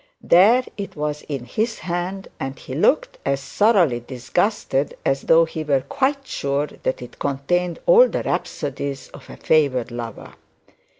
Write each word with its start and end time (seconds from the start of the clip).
There 0.23 0.65
it 0.77 0.95
was 0.95 1.21
in 1.29 1.45
his 1.45 1.77
hand; 1.77 2.27
and 2.39 2.57
he 2.57 2.73
looked 2.73 3.19
as 3.23 3.43
thoroughly 3.47 3.99
disgusted 3.99 4.97
as 5.05 5.21
though 5.21 5.45
he 5.45 5.63
were 5.63 5.81
quite 5.81 6.25
sure 6.25 6.65
that 6.81 7.03
it 7.03 7.19
contained 7.19 7.77
all 7.85 8.07
the 8.07 8.23
rhapsodies 8.23 9.09
of 9.09 9.29
a 9.29 9.37
favoured 9.37 9.91
lover. 9.91 10.33